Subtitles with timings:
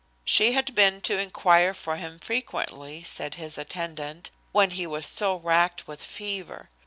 [0.25, 5.35] She had been to inquire for him frequently, said his attendant, when he was so
[5.35, 6.71] racked with fever.